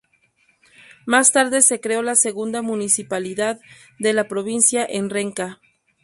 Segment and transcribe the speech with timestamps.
[1.05, 3.59] Más tarde se creó la segunda municipalidad
[3.99, 5.61] de la provincia, en Renca.